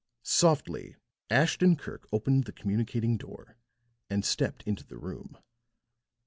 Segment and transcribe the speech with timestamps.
[0.23, 0.95] Softly
[1.29, 3.55] Ashton Kirk opened the communicating door,
[4.09, 5.37] and stepped into the room.